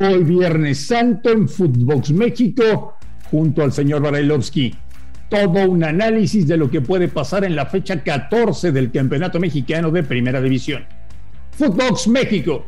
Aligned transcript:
Hoy 0.00 0.22
Viernes 0.22 0.86
Santo 0.86 1.28
en 1.28 1.48
Footbox 1.48 2.12
México, 2.12 2.94
junto 3.32 3.64
al 3.64 3.72
señor 3.72 4.00
Barailovsky. 4.00 4.72
Todo 5.28 5.68
un 5.68 5.82
análisis 5.82 6.46
de 6.46 6.56
lo 6.56 6.70
que 6.70 6.80
puede 6.80 7.08
pasar 7.08 7.44
en 7.44 7.56
la 7.56 7.66
fecha 7.66 8.04
14 8.04 8.70
del 8.70 8.92
Campeonato 8.92 9.40
Mexicano 9.40 9.90
de 9.90 10.04
Primera 10.04 10.40
División. 10.40 10.84
Footbox 11.50 12.06
México. 12.06 12.64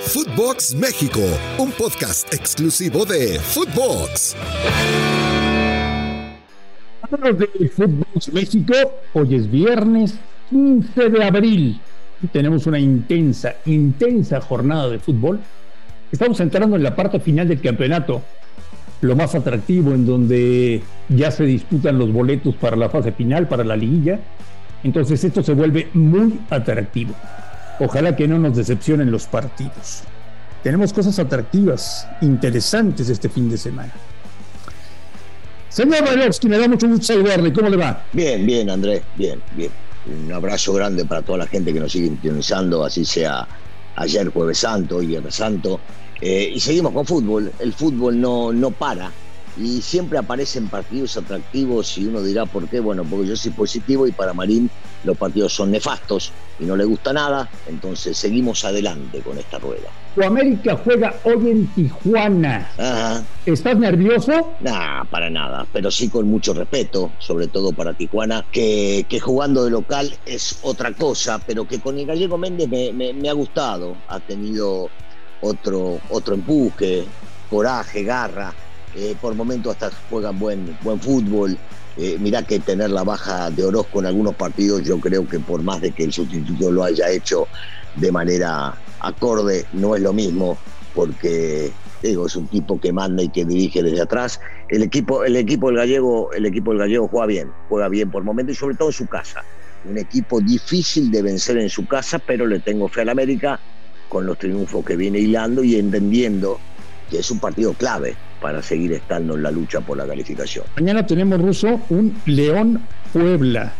Footbox 0.00 0.74
México, 0.76 1.20
un 1.58 1.72
podcast 1.72 2.32
exclusivo 2.32 3.04
de 3.04 3.38
Footbox. 3.38 4.34
Hablamos 7.02 7.38
de 7.38 7.68
Footbox 7.68 8.32
México. 8.32 8.72
Hoy 9.12 9.34
es 9.34 9.50
viernes 9.50 10.14
15 10.48 11.10
de 11.10 11.22
abril. 11.22 11.80
Tenemos 12.32 12.66
una 12.66 12.78
intensa, 12.78 13.56
intensa 13.66 14.40
jornada 14.40 14.88
de 14.88 14.98
fútbol. 14.98 15.38
Estamos 16.12 16.38
entrando 16.40 16.76
en 16.76 16.82
la 16.82 16.94
parte 16.94 17.20
final 17.20 17.48
del 17.48 17.60
campeonato. 17.60 18.22
Lo 19.00 19.16
más 19.16 19.34
atractivo 19.34 19.92
en 19.92 20.06
donde 20.06 20.82
ya 21.08 21.30
se 21.30 21.44
disputan 21.44 21.98
los 21.98 22.12
boletos 22.12 22.54
para 22.54 22.76
la 22.76 22.88
fase 22.88 23.12
final, 23.12 23.48
para 23.48 23.64
la 23.64 23.76
liguilla. 23.76 24.20
Entonces 24.84 25.22
esto 25.24 25.42
se 25.42 25.52
vuelve 25.52 25.88
muy 25.94 26.38
atractivo. 26.48 27.14
Ojalá 27.80 28.16
que 28.16 28.26
no 28.26 28.38
nos 28.38 28.56
decepcionen 28.56 29.10
los 29.10 29.26
partidos. 29.26 30.04
Tenemos 30.62 30.92
cosas 30.92 31.18
atractivas, 31.18 32.08
interesantes 32.22 33.08
este 33.08 33.28
fin 33.28 33.50
de 33.50 33.58
semana. 33.58 33.92
Señor 35.68 36.02
Barailovsky, 36.02 36.48
me 36.48 36.58
da 36.58 36.68
mucho 36.68 36.88
gusto 36.88 37.04
saludarle. 37.04 37.52
¿Cómo 37.52 37.68
le 37.68 37.76
va? 37.76 38.04
Bien, 38.12 38.46
bien, 38.46 38.70
Andrés, 38.70 39.02
bien, 39.16 39.40
bien. 39.54 39.70
Un 40.06 40.32
abrazo 40.32 40.72
grande 40.72 41.04
para 41.04 41.20
toda 41.20 41.38
la 41.38 41.46
gente 41.46 41.72
que 41.72 41.80
nos 41.80 41.92
sigue 41.92 42.06
sintonizando, 42.06 42.84
así 42.84 43.04
sea 43.04 43.46
ayer 43.96 44.28
Jueves 44.28 44.58
Santo, 44.58 44.96
hoy 44.96 45.06
Viernes 45.06 45.34
Santo. 45.34 45.80
Eh, 46.20 46.52
y 46.54 46.60
seguimos 46.60 46.92
con 46.92 47.04
fútbol. 47.04 47.52
El 47.58 47.72
fútbol 47.72 48.20
no, 48.20 48.52
no 48.52 48.70
para 48.70 49.10
y 49.56 49.80
siempre 49.82 50.18
aparecen 50.18 50.68
partidos 50.68 51.16
atractivos 51.16 51.96
y 51.98 52.06
uno 52.06 52.22
dirá 52.22 52.46
por 52.46 52.68
qué. 52.68 52.80
Bueno, 52.80 53.04
porque 53.08 53.28
yo 53.28 53.36
soy 53.36 53.52
positivo 53.52 54.06
y 54.06 54.12
para 54.12 54.34
Marín 54.34 54.70
los 55.04 55.16
partidos 55.16 55.52
son 55.54 55.70
nefastos 55.70 56.32
y 56.58 56.64
no 56.66 56.76
le 56.76 56.84
gusta 56.84 57.12
nada. 57.12 57.48
Entonces 57.66 58.16
seguimos 58.18 58.64
adelante 58.64 59.22
con 59.22 59.38
esta 59.38 59.58
rueda. 59.58 59.90
Tu 60.14 60.22
América 60.24 60.80
juega 60.82 61.14
hoy 61.24 61.50
en 61.50 61.66
Tijuana. 61.74 62.70
Ajá. 62.78 63.26
¿Estás 63.44 63.78
nervioso? 63.78 64.56
Nah, 64.60 65.04
para 65.04 65.30
nada, 65.30 65.66
pero 65.72 65.90
sí 65.90 66.08
con 66.08 66.26
mucho 66.26 66.52
respeto, 66.52 67.12
sobre 67.18 67.48
todo 67.48 67.72
para 67.72 67.94
Tijuana, 67.94 68.44
que, 68.50 69.06
que 69.08 69.20
jugando 69.20 69.64
de 69.64 69.70
local 69.70 70.18
es 70.24 70.58
otra 70.62 70.92
cosa, 70.94 71.38
pero 71.46 71.64
que 71.66 71.78
con 71.80 71.98
el 71.98 72.06
gallego 72.06 72.38
Méndez 72.38 72.68
me, 72.68 72.92
me- 72.92 73.12
me 73.14 73.28
ha 73.28 73.34
gustado, 73.34 73.96
ha 74.08 74.18
tenido 74.20 74.90
otro, 75.40 76.00
otro 76.08 76.34
empuje, 76.34 77.06
coraje, 77.48 78.02
garra, 78.02 78.54
eh, 78.96 79.14
por 79.20 79.34
momentos 79.34 79.72
hasta 79.72 79.94
juegan 80.08 80.38
buen, 80.38 80.76
buen 80.82 80.98
fútbol. 80.98 81.56
Eh, 81.98 82.16
mirá 82.18 82.42
que 82.42 82.58
tener 82.58 82.90
la 82.90 83.04
baja 83.04 83.50
de 83.50 83.64
Orozco 83.64 84.00
en 84.00 84.06
algunos 84.06 84.34
partidos, 84.34 84.82
yo 84.82 84.98
creo 84.98 85.26
que 85.26 85.38
por 85.38 85.62
más 85.62 85.80
de 85.80 85.92
que 85.92 86.04
el 86.04 86.12
sustituto 86.12 86.70
lo 86.70 86.84
haya 86.84 87.10
hecho 87.10 87.46
de 87.94 88.12
manera 88.12 88.74
acorde, 89.00 89.64
no 89.72 89.96
es 89.96 90.02
lo 90.02 90.12
mismo, 90.12 90.58
porque 90.94 91.72
digo, 92.02 92.26
es 92.26 92.36
un 92.36 92.48
tipo 92.48 92.78
que 92.78 92.92
manda 92.92 93.22
y 93.22 93.28
que 93.30 93.44
dirige 93.44 93.82
desde 93.82 94.02
atrás. 94.02 94.40
El 94.68 94.82
equipo, 94.82 95.24
el 95.24 95.36
equipo 95.36 95.68
del 95.68 95.76
gallego, 95.76 96.32
el 96.32 96.44
equipo 96.44 96.70
del 96.72 96.80
gallego 96.80 97.08
juega 97.08 97.26
bien, 97.26 97.52
juega 97.68 97.88
bien 97.88 98.10
por 98.10 98.24
momentos 98.24 98.56
y 98.56 98.58
sobre 98.58 98.76
todo 98.76 98.88
en 98.88 98.94
su 98.94 99.06
casa. 99.06 99.42
Un 99.84 99.98
equipo 99.98 100.40
difícil 100.40 101.10
de 101.10 101.22
vencer 101.22 101.56
en 101.58 101.70
su 101.70 101.86
casa, 101.86 102.18
pero 102.18 102.46
le 102.46 102.60
tengo 102.60 102.88
fe 102.88 103.02
al 103.02 103.10
América 103.10 103.60
con 104.08 104.26
los 104.26 104.38
triunfos 104.38 104.84
que 104.84 104.96
viene 104.96 105.18
hilando 105.18 105.64
y 105.64 105.76
entendiendo 105.76 106.58
que 107.10 107.20
es 107.20 107.30
un 107.30 107.38
partido 107.38 107.72
clave 107.72 108.16
para 108.40 108.62
seguir 108.62 108.92
estando 108.92 109.34
en 109.34 109.42
la 109.42 109.50
lucha 109.50 109.80
por 109.80 109.96
la 109.96 110.06
calificación. 110.06 110.64
Mañana 110.76 111.06
tenemos, 111.06 111.40
Ruso, 111.40 111.80
un 111.90 112.16
León 112.26 112.80
Puebla. 113.12 113.72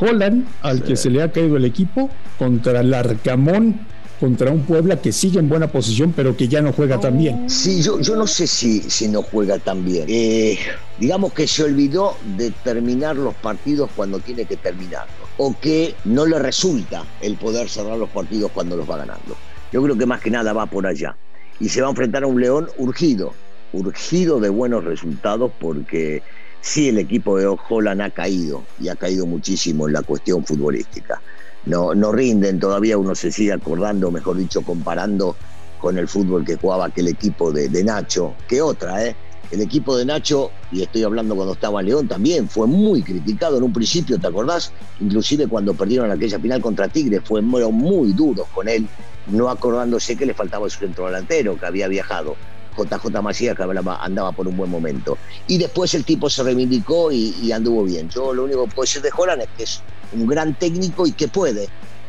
Holland, 0.00 0.46
al 0.62 0.82
que 0.82 0.96
se 0.96 1.10
le 1.10 1.22
ha 1.22 1.32
caído 1.32 1.56
el 1.56 1.64
equipo, 1.64 2.08
contra 2.38 2.80
el 2.80 2.94
Arcamón, 2.94 3.80
contra 4.20 4.50
un 4.50 4.62
Puebla 4.62 5.00
que 5.00 5.12
sigue 5.12 5.38
en 5.38 5.48
buena 5.48 5.68
posición, 5.68 6.12
pero 6.14 6.36
que 6.36 6.48
ya 6.48 6.60
no 6.60 6.72
juega 6.72 7.00
tan 7.00 7.18
bien. 7.18 7.48
Sí, 7.48 7.82
yo, 7.82 8.00
yo 8.00 8.16
no 8.16 8.26
sé 8.26 8.46
si, 8.46 8.80
si 8.82 9.08
no 9.08 9.22
juega 9.22 9.58
tan 9.58 9.84
bien. 9.84 10.04
Eh, 10.08 10.58
digamos 10.98 11.32
que 11.32 11.46
se 11.46 11.64
olvidó 11.64 12.16
de 12.36 12.50
terminar 12.50 13.16
los 13.16 13.34
partidos 13.34 13.90
cuando 13.94 14.18
tiene 14.18 14.44
que 14.44 14.56
terminarlos. 14.56 15.28
O 15.36 15.54
que 15.60 15.94
no 16.04 16.26
le 16.26 16.38
resulta 16.38 17.04
el 17.20 17.36
poder 17.36 17.68
cerrar 17.68 17.96
los 17.96 18.10
partidos 18.10 18.50
cuando 18.52 18.76
los 18.76 18.88
va 18.90 18.98
ganando. 18.98 19.36
Yo 19.72 19.82
creo 19.82 19.96
que 19.96 20.06
más 20.06 20.20
que 20.20 20.30
nada 20.30 20.52
va 20.52 20.66
por 20.66 20.86
allá. 20.86 21.16
Y 21.60 21.68
se 21.68 21.80
va 21.80 21.88
a 21.88 21.90
enfrentar 21.90 22.24
a 22.24 22.26
un 22.26 22.40
León 22.40 22.68
urgido, 22.78 23.34
urgido 23.72 24.40
de 24.40 24.48
buenos 24.48 24.84
resultados 24.84 25.52
porque 25.58 26.22
sí 26.60 26.88
el 26.88 26.98
equipo 26.98 27.38
de 27.38 27.46
Holland 27.46 28.00
ha 28.00 28.10
caído 28.10 28.64
y 28.80 28.88
ha 28.88 28.96
caído 28.96 29.26
muchísimo 29.26 29.86
en 29.86 29.94
la 29.94 30.02
cuestión 30.02 30.44
futbolística. 30.44 31.20
No, 31.66 31.94
no 31.94 32.12
rinden, 32.12 32.58
todavía 32.58 32.96
uno 32.96 33.14
se 33.14 33.30
sigue 33.30 33.52
acordando, 33.52 34.10
mejor 34.10 34.36
dicho, 34.36 34.62
comparando 34.62 35.36
con 35.78 35.98
el 35.98 36.08
fútbol 36.08 36.44
que 36.44 36.56
jugaba 36.56 36.86
aquel 36.86 37.08
equipo 37.08 37.52
de, 37.52 37.68
de 37.68 37.84
Nacho, 37.84 38.34
que 38.48 38.60
otra, 38.62 39.04
¿eh? 39.04 39.16
El 39.50 39.62
equipo 39.62 39.96
de 39.96 40.04
Nacho, 40.04 40.50
y 40.70 40.82
estoy 40.82 41.04
hablando 41.04 41.34
cuando 41.34 41.54
estaba 41.54 41.80
León 41.80 42.06
también, 42.06 42.48
fue 42.48 42.66
muy 42.66 43.02
criticado 43.02 43.56
en 43.56 43.62
un 43.62 43.72
principio, 43.72 44.18
¿te 44.18 44.26
acordás? 44.26 44.72
Inclusive 45.00 45.46
cuando 45.46 45.72
perdieron 45.72 46.10
aquella 46.10 46.38
final 46.38 46.60
contra 46.60 46.88
Tigre, 46.88 47.20
fue 47.20 47.40
muy, 47.40 47.62
muy 47.72 48.12
duros 48.12 48.46
con 48.54 48.68
él, 48.68 48.86
no 49.26 49.48
acordándose 49.48 50.16
que 50.16 50.26
le 50.26 50.34
faltaba 50.34 50.68
su 50.68 50.80
centro 50.80 51.06
delantero, 51.06 51.58
que 51.58 51.64
había 51.64 51.88
viajado. 51.88 52.36
JJ 52.84 53.20
Macías 53.22 53.56
que 53.56 53.62
hablaba- 53.62 54.02
andaba 54.04 54.32
por 54.32 54.46
un 54.48 54.56
buen 54.56 54.70
momento. 54.70 55.18
Y 55.46 55.58
después 55.58 55.92
el 55.94 56.04
tipo 56.04 56.28
se 56.30 56.42
reivindicó 56.42 57.10
y, 57.12 57.50
anduvo 57.52 57.84
bien. 57.84 58.08
Yo 58.08 58.32
lo 58.32 58.44
único 58.44 58.64
que 58.66 58.74
puedo 58.74 58.84
decir 58.86 59.02
de 59.02 59.10
Holland 59.16 59.42
es 59.42 59.48
que 59.56 59.62
es 59.64 59.82
un 60.12 60.26
gran 60.26 60.54
técnico 60.54 61.06
y 61.06 61.12
que 61.12 61.28
puede, 61.28 61.68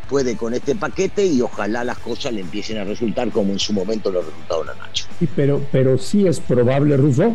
puede 0.10 0.36
con 0.38 0.54
este 0.54 0.76
paquete 0.76 1.26
y 1.26 1.42
ojalá 1.42 1.84
las 1.84 1.98
cosas 2.00 2.34
le 2.34 2.42
empiecen 2.42 2.78
a 2.78 2.84
resultar 2.84 3.30
como 3.32 3.52
en 3.54 3.60
su 3.60 3.74
momento 3.74 4.12
lo 4.12 4.22
resultaron 4.22 4.70
a 4.70 4.76
Nacho. 4.76 5.06
Pero, 5.36 5.62
pero 5.72 5.98
sí 5.98 6.28
es 6.28 6.40
probable, 6.40 6.98
Ruso, 6.98 7.34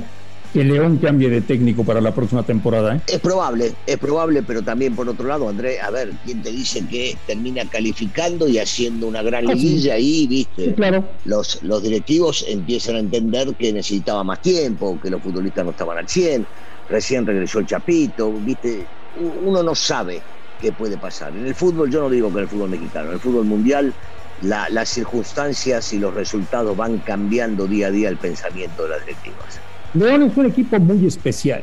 que 0.55 0.63
León 0.63 0.99
cambie 0.99 1.29
de 1.29 1.43
técnico 1.43 1.85
para 1.85 2.01
la 2.01 2.15
próxima 2.15 2.47
temporada. 2.47 2.95
¿eh? 2.95 3.01
Es 3.09 3.19
probable, 3.19 3.75
es 3.85 3.99
probable, 3.99 4.45
pero 4.45 4.63
también 4.63 4.95
por 4.95 5.09
otro 5.09 5.27
lado, 5.27 5.49
André, 5.49 5.81
a 5.81 5.91
ver, 5.91 6.13
¿quién 6.25 6.43
te 6.43 6.51
dice 6.53 6.87
que 6.89 7.19
termina 7.27 7.69
calificando 7.69 8.47
y 8.47 8.59
haciendo 8.59 9.09
una 9.09 9.21
gran 9.25 9.45
liguilla 9.47 9.95
ahí, 9.95 10.29
viste? 10.29 10.67
Sí, 10.67 10.75
claro. 10.75 11.11
los, 11.25 11.61
los 11.63 11.83
directivos 11.83 12.45
empiezan 12.47 12.95
a 12.95 13.01
entender 13.01 13.49
que 13.59 13.73
necesitaba 13.73 14.23
más 14.23 14.41
tiempo, 14.41 15.01
que 15.01 15.11
los 15.11 15.21
futbolistas 15.21 15.65
no 15.65 15.73
estaban 15.73 15.99
al 15.99 16.09
100, 16.09 16.47
recién 16.89 17.27
regresó 17.27 17.59
el 17.59 17.67
Chapito, 17.67 18.33
¿viste? 18.41 18.87
Uno 19.17 19.61
no 19.65 19.75
sabe 19.75 20.23
qué 20.57 20.73
puede 20.73 20.99
pasar. 20.99 21.37
En 21.37 21.49
el 21.49 21.57
fútbol, 21.57 21.91
yo 21.91 22.01
no 22.01 22.09
digo 22.09 22.33
que 22.33 22.39
en 22.39 22.45
el 22.45 22.49
fútbol 22.49 22.71
mexicano, 22.71 23.09
en 23.09 23.15
el 23.15 23.21
fútbol 23.21 23.45
mundial, 23.45 23.93
la- 24.41 24.69
las 24.71 24.89
circunstancias 24.89 25.93
y 25.93 25.99
los 25.99 26.15
resultados 26.15 26.77
van 26.77 27.01
cambiando 27.01 27.67
día 27.67 27.89
a 27.89 27.91
día 27.91 28.09
el 28.09 28.19
pensamiento 28.19 28.85
de 28.85 28.91
las 28.91 29.01
directivas. 29.05 29.61
León 29.95 30.23
es 30.23 30.37
un 30.37 30.47
equipo 30.47 30.79
muy 30.81 31.07
especial. 31.07 31.63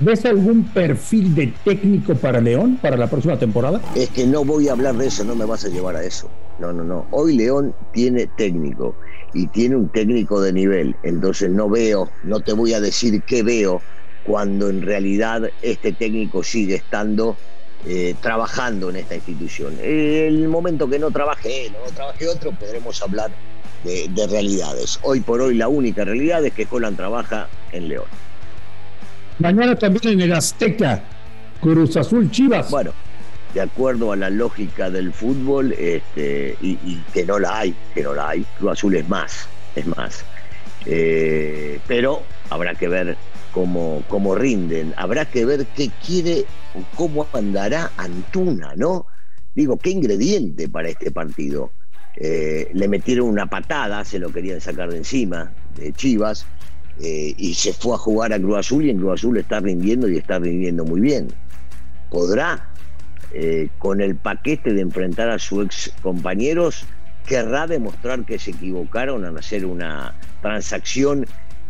¿Ves 0.00 0.24
algún 0.24 0.64
perfil 0.64 1.32
de 1.32 1.54
técnico 1.64 2.16
para 2.16 2.40
León 2.40 2.76
para 2.82 2.96
la 2.96 3.06
próxima 3.06 3.38
temporada? 3.38 3.80
Es 3.94 4.10
que 4.10 4.26
no 4.26 4.44
voy 4.44 4.66
a 4.66 4.72
hablar 4.72 4.96
de 4.96 5.06
eso, 5.06 5.22
no 5.22 5.36
me 5.36 5.44
vas 5.44 5.64
a 5.64 5.68
llevar 5.68 5.94
a 5.94 6.02
eso. 6.02 6.28
No, 6.58 6.72
no, 6.72 6.82
no. 6.82 7.06
Hoy 7.12 7.36
León 7.36 7.72
tiene 7.92 8.26
técnico 8.26 8.96
y 9.32 9.46
tiene 9.46 9.76
un 9.76 9.88
técnico 9.90 10.40
de 10.40 10.52
nivel. 10.52 10.96
Entonces 11.04 11.50
no 11.50 11.68
veo, 11.68 12.10
no 12.24 12.40
te 12.40 12.52
voy 12.52 12.74
a 12.74 12.80
decir 12.80 13.22
qué 13.22 13.44
veo 13.44 13.80
cuando 14.26 14.68
en 14.68 14.82
realidad 14.82 15.42
este 15.62 15.92
técnico 15.92 16.42
sigue 16.42 16.74
estando 16.74 17.36
eh, 17.86 18.16
trabajando 18.20 18.90
en 18.90 18.96
esta 18.96 19.14
institución. 19.14 19.74
El 19.80 20.48
momento 20.48 20.88
que 20.88 20.98
no 20.98 21.12
trabaje 21.12 21.66
él 21.66 21.74
o 21.80 21.86
no 21.86 21.94
trabaje 21.94 22.26
otro, 22.28 22.50
podremos 22.50 23.00
hablar 23.02 23.30
de, 23.84 24.08
de, 24.08 24.26
realidades. 24.26 24.98
Hoy 25.02 25.20
por 25.20 25.40
hoy 25.40 25.54
la 25.54 25.68
única 25.68 26.04
realidad 26.04 26.44
es 26.44 26.52
que 26.52 26.66
Colan 26.66 26.96
trabaja 26.96 27.48
en 27.72 27.88
León. 27.88 28.06
Mañana 29.38 29.76
también 29.76 30.14
en 30.14 30.20
el 30.20 30.32
Azteca, 30.32 31.02
Cruz 31.60 31.96
Azul 31.96 32.30
Chivas. 32.30 32.70
Bueno, 32.70 32.92
de 33.54 33.60
acuerdo 33.60 34.12
a 34.12 34.16
la 34.16 34.30
lógica 34.30 34.90
del 34.90 35.12
fútbol, 35.12 35.72
este, 35.72 36.56
y, 36.60 36.70
y, 36.84 37.02
que 37.12 37.24
no 37.24 37.38
la 37.38 37.58
hay, 37.58 37.74
que 37.94 38.02
no 38.02 38.14
la 38.14 38.30
hay, 38.30 38.46
Cruz 38.58 38.72
Azul 38.72 38.96
es 38.96 39.08
más, 39.08 39.48
es 39.74 39.86
más. 39.86 40.24
Eh, 40.86 41.80
pero 41.86 42.22
habrá 42.50 42.74
que 42.74 42.88
ver 42.88 43.16
cómo, 43.52 44.02
cómo 44.08 44.34
rinden, 44.34 44.94
habrá 44.96 45.24
que 45.24 45.44
ver 45.44 45.66
qué 45.76 45.90
quiere 46.04 46.44
cómo 46.96 47.26
andará 47.32 47.90
Antuna, 47.96 48.74
¿no? 48.76 49.06
Digo, 49.54 49.76
qué 49.76 49.90
ingrediente 49.90 50.68
para 50.68 50.88
este 50.88 51.10
partido. 51.10 51.72
Eh, 52.16 52.70
le 52.74 52.88
metieron 52.88 53.28
una 53.28 53.46
patada, 53.46 54.04
se 54.04 54.18
lo 54.18 54.30
querían 54.30 54.60
sacar 54.60 54.90
de 54.90 54.98
encima 54.98 55.50
de 55.76 55.92
Chivas, 55.92 56.46
eh, 57.00 57.34
y 57.36 57.54
se 57.54 57.72
fue 57.72 57.94
a 57.94 57.98
jugar 57.98 58.32
a 58.32 58.38
Cruz 58.38 58.58
Azul 58.58 58.84
y 58.84 58.90
en 58.90 58.98
Cruz 58.98 59.14
Azul 59.14 59.38
está 59.38 59.60
rindiendo 59.60 60.08
y 60.08 60.18
está 60.18 60.38
rindiendo 60.38 60.84
muy 60.84 61.00
bien. 61.00 61.28
¿Podrá 62.10 62.72
eh, 63.34 63.68
con 63.78 64.02
el 64.02 64.16
paquete 64.16 64.74
de 64.74 64.82
enfrentar 64.82 65.30
a 65.30 65.38
sus 65.38 65.64
ex 65.64 65.94
compañeros, 66.02 66.84
querrá 67.26 67.66
demostrar 67.66 68.26
que 68.26 68.38
se 68.38 68.50
equivocaron 68.50 69.24
al 69.24 69.38
hacer 69.38 69.64
una 69.64 70.18
transacción 70.42 71.26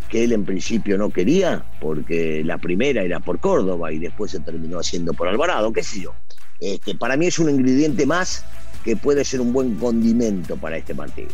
que 0.08 0.24
él 0.24 0.32
en 0.32 0.44
principio 0.44 0.98
no 0.98 1.10
quería, 1.10 1.64
porque 1.80 2.42
la 2.44 2.58
primera 2.58 3.02
era 3.02 3.20
por 3.20 3.38
Córdoba 3.38 3.92
y 3.92 4.00
después 4.00 4.32
se 4.32 4.40
terminó 4.40 4.80
haciendo 4.80 5.12
por 5.14 5.28
Alvarado, 5.28 5.72
qué 5.72 5.84
sé 5.84 6.00
yo. 6.00 6.14
Este, 6.60 6.96
para 6.96 7.16
mí 7.16 7.26
es 7.26 7.38
un 7.38 7.48
ingrediente 7.48 8.06
más 8.06 8.44
que 8.84 8.96
puede 8.96 9.24
ser 9.24 9.40
un 9.40 9.52
buen 9.52 9.76
condimento 9.76 10.56
para 10.56 10.76
este 10.76 10.94
partido. 10.94 11.30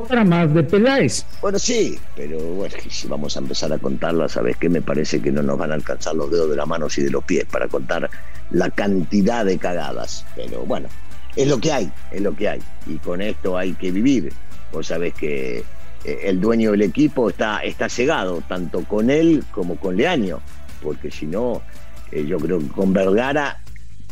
Otra 0.00 0.24
más 0.24 0.52
de 0.54 0.62
Peláez. 0.62 1.24
Bueno, 1.42 1.58
sí, 1.58 1.98
pero 2.16 2.38
bueno, 2.38 2.74
si 2.88 3.06
vamos 3.08 3.36
a 3.36 3.40
empezar 3.40 3.72
a 3.72 3.78
contarla, 3.78 4.28
¿sabes 4.28 4.56
qué? 4.56 4.68
Me 4.68 4.80
parece 4.80 5.20
que 5.20 5.30
no 5.30 5.42
nos 5.42 5.58
van 5.58 5.72
a 5.72 5.74
alcanzar 5.74 6.14
los 6.14 6.30
dedos 6.30 6.50
de 6.50 6.56
las 6.56 6.66
manos 6.66 6.96
y 6.98 7.02
de 7.02 7.10
los 7.10 7.24
pies 7.24 7.44
para 7.50 7.68
contar 7.68 8.08
la 8.50 8.70
cantidad 8.70 9.44
de 9.44 9.58
cagadas. 9.58 10.24
Pero 10.36 10.64
bueno, 10.64 10.88
es 11.36 11.48
lo 11.48 11.58
que 11.58 11.72
hay, 11.72 11.92
es 12.10 12.20
lo 12.20 12.34
que 12.34 12.48
hay. 12.48 12.60
Y 12.86 12.96
con 12.98 13.20
esto 13.20 13.58
hay 13.58 13.74
que 13.74 13.90
vivir. 13.90 14.32
Vos 14.72 14.86
sabés 14.86 15.14
que 15.14 15.64
el 16.04 16.40
dueño 16.40 16.72
del 16.72 16.82
equipo 16.82 17.30
está, 17.30 17.60
está 17.60 17.88
cegado, 17.88 18.42
tanto 18.48 18.84
con 18.84 19.10
él 19.10 19.44
como 19.50 19.76
con 19.76 19.96
Leaño, 19.96 20.40
porque 20.82 21.10
si 21.10 21.26
no, 21.26 21.62
eh, 22.12 22.24
yo 22.26 22.38
creo 22.38 22.58
que 22.58 22.68
con 22.68 22.92
Vergara 22.92 23.60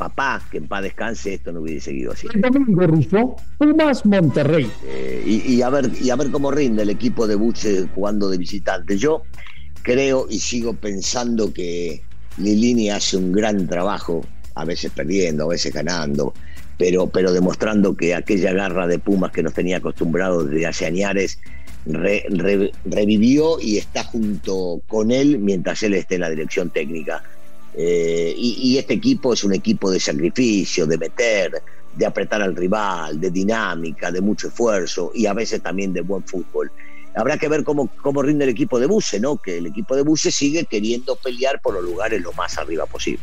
papá, 0.02 0.42
que 0.50 0.58
en 0.58 0.66
paz 0.66 0.82
descanse, 0.82 1.34
esto 1.34 1.52
no 1.52 1.60
hubiese 1.60 1.86
seguido 1.86 2.10
así. 2.12 2.26
El 2.34 2.40
domingo 2.40 2.86
ruso, 2.88 3.36
Pumas 3.58 4.04
Monterrey. 4.04 4.68
Eh, 4.84 5.22
y, 5.24 5.54
y, 5.54 5.62
a 5.62 5.70
ver, 5.70 5.90
y 6.00 6.10
a 6.10 6.16
ver 6.16 6.32
cómo 6.32 6.50
rinde 6.50 6.82
el 6.82 6.90
equipo 6.90 7.28
de 7.28 7.36
Buche 7.36 7.86
jugando 7.94 8.28
de 8.28 8.36
visitante. 8.36 8.98
Yo 8.98 9.22
creo 9.82 10.26
y 10.28 10.40
sigo 10.40 10.74
pensando 10.74 11.52
que 11.52 12.02
Lilini 12.36 12.90
hace 12.90 13.16
un 13.16 13.30
gran 13.30 13.68
trabajo, 13.68 14.26
a 14.56 14.64
veces 14.64 14.90
perdiendo, 14.90 15.44
a 15.44 15.48
veces 15.48 15.72
ganando, 15.72 16.34
pero, 16.78 17.06
pero 17.06 17.32
demostrando 17.32 17.96
que 17.96 18.16
aquella 18.16 18.52
garra 18.52 18.88
de 18.88 18.98
Pumas 18.98 19.30
que 19.30 19.44
nos 19.44 19.54
tenía 19.54 19.76
acostumbrados 19.76 20.50
desde 20.50 20.66
hace 20.66 20.86
añares 20.86 21.38
re, 21.86 22.24
re, 22.28 22.72
revivió 22.84 23.60
y 23.60 23.78
está 23.78 24.02
junto 24.02 24.82
con 24.88 25.12
él 25.12 25.38
mientras 25.38 25.80
él 25.84 25.94
esté 25.94 26.16
en 26.16 26.22
la 26.22 26.30
dirección 26.30 26.70
técnica. 26.70 27.22
Eh, 27.74 28.34
y, 28.36 28.76
este 28.76 28.94
equipo 28.94 29.32
es 29.32 29.44
un 29.44 29.54
equipo 29.54 29.90
de 29.90 29.98
sacrificio, 29.98 30.86
de 30.86 30.98
meter, 30.98 31.62
de 31.96 32.06
apretar 32.06 32.42
al 32.42 32.54
rival, 32.54 33.20
de 33.20 33.30
dinámica, 33.30 34.10
de 34.10 34.20
mucho 34.20 34.48
esfuerzo 34.48 35.10
y 35.14 35.26
a 35.26 35.32
veces 35.32 35.62
también 35.62 35.92
de 35.92 36.02
buen 36.02 36.22
fútbol. 36.24 36.70
Habrá 37.14 37.36
que 37.36 37.48
ver 37.48 37.64
cómo, 37.64 37.88
cómo 38.02 38.22
rinde 38.22 38.44
el 38.44 38.50
equipo 38.50 38.78
de 38.78 38.86
Buse, 38.86 39.20
¿no? 39.20 39.36
Que 39.36 39.58
el 39.58 39.66
equipo 39.66 39.94
de 39.94 40.02
Buse 40.02 40.30
sigue 40.30 40.64
queriendo 40.64 41.16
pelear 41.16 41.60
por 41.60 41.74
los 41.74 41.84
lugares 41.84 42.22
lo 42.22 42.32
más 42.32 42.56
arriba 42.58 42.86
posible. 42.86 43.22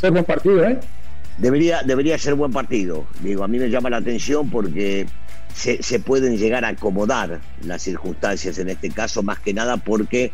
Ser 0.00 0.12
buen 0.12 0.24
partido, 0.24 0.64
¿eh? 0.64 0.80
Debería, 1.36 1.82
debería 1.82 2.16
ser 2.16 2.34
buen 2.34 2.52
partido. 2.52 3.06
Digo, 3.22 3.44
a 3.44 3.48
mí 3.48 3.58
me 3.58 3.68
llama 3.68 3.90
la 3.90 3.98
atención 3.98 4.48
porque 4.48 5.06
se, 5.54 5.82
se 5.82 6.00
pueden 6.00 6.38
llegar 6.38 6.64
a 6.64 6.68
acomodar 6.68 7.40
las 7.64 7.82
circunstancias 7.82 8.58
en 8.58 8.70
este 8.70 8.88
caso, 8.88 9.22
más 9.22 9.40
que 9.40 9.52
nada 9.52 9.76
porque 9.76 10.32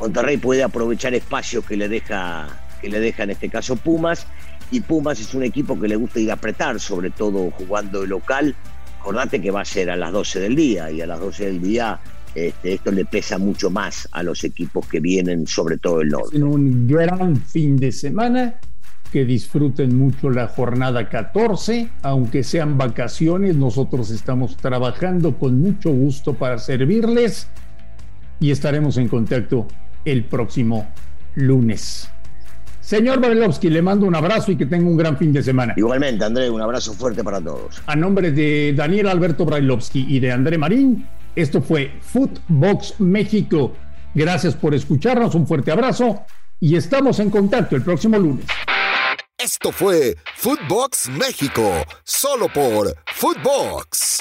Monterrey 0.00 0.38
puede 0.38 0.64
aprovechar 0.64 1.14
espacios 1.14 1.64
que 1.64 1.76
le 1.76 1.88
deja, 1.88 2.48
que 2.80 2.88
le 2.88 2.98
deja 2.98 3.22
en 3.22 3.30
este 3.30 3.48
caso 3.48 3.76
Pumas, 3.76 4.26
y 4.72 4.80
Pumas 4.80 5.20
es 5.20 5.34
un 5.34 5.44
equipo 5.44 5.78
que 5.78 5.86
le 5.86 5.94
gusta 5.94 6.18
ir 6.18 6.30
a 6.32 6.34
apretar, 6.34 6.80
sobre 6.80 7.10
todo 7.10 7.50
jugando 7.52 8.00
de 8.00 8.08
local. 8.08 8.56
Acordate 8.98 9.40
que 9.40 9.52
va 9.52 9.60
a 9.60 9.64
ser 9.64 9.88
a 9.88 9.96
las 9.96 10.10
12 10.10 10.40
del 10.40 10.56
día, 10.56 10.90
y 10.90 11.00
a 11.00 11.06
las 11.06 11.20
12 11.20 11.46
del 11.46 11.62
día 11.62 12.00
este, 12.34 12.74
esto 12.74 12.90
le 12.92 13.04
pesa 13.04 13.38
mucho 13.38 13.70
más 13.70 14.08
a 14.12 14.22
los 14.22 14.42
equipos 14.44 14.86
que 14.86 15.00
vienen, 15.00 15.46
sobre 15.46 15.78
todo 15.78 16.00
el 16.00 16.08
norte. 16.08 16.36
En 16.36 16.44
un 16.44 16.86
gran 16.86 17.36
fin 17.36 17.76
de 17.76 17.92
semana. 17.92 18.58
Que 19.12 19.24
disfruten 19.24 19.98
mucho 19.98 20.30
la 20.30 20.46
jornada 20.46 21.08
14, 21.08 21.88
aunque 22.02 22.44
sean 22.44 22.78
vacaciones, 22.78 23.56
nosotros 23.56 24.10
estamos 24.10 24.56
trabajando 24.56 25.36
con 25.36 25.60
mucho 25.60 25.90
gusto 25.90 26.34
para 26.34 26.58
servirles 26.58 27.48
y 28.38 28.52
estaremos 28.52 28.96
en 28.98 29.08
contacto 29.08 29.66
el 30.04 30.24
próximo 30.24 30.86
lunes. 31.34 32.08
Señor 32.80 33.20
Babelovsky, 33.20 33.68
le 33.68 33.82
mando 33.82 34.06
un 34.06 34.16
abrazo 34.16 34.52
y 34.52 34.56
que 34.56 34.66
tenga 34.66 34.88
un 34.88 34.96
gran 34.96 35.16
fin 35.16 35.32
de 35.32 35.42
semana. 35.42 35.74
Igualmente, 35.76 36.24
André, 36.24 36.50
un 36.50 36.60
abrazo 36.60 36.92
fuerte 36.94 37.22
para 37.22 37.40
todos. 37.40 37.82
A 37.86 37.94
nombre 37.94 38.32
de 38.32 38.72
Daniel 38.76 39.08
Alberto 39.08 39.44
Brailovsky 39.44 40.06
y 40.08 40.18
de 40.18 40.32
André 40.32 40.58
Marín, 40.58 41.06
esto 41.36 41.60
fue 41.60 41.92
Footbox 42.00 43.00
México. 43.00 43.74
Gracias 44.14 44.54
por 44.54 44.74
escucharnos, 44.74 45.34
un 45.34 45.46
fuerte 45.46 45.70
abrazo 45.70 46.22
y 46.58 46.74
estamos 46.74 47.20
en 47.20 47.30
contacto 47.30 47.76
el 47.76 47.82
próximo 47.82 48.18
lunes. 48.18 48.46
Esto 49.42 49.72
fue 49.72 50.18
Footbox 50.36 51.08
México, 51.08 51.86
solo 52.04 52.52
por 52.52 52.94
Footbox. 53.14 54.18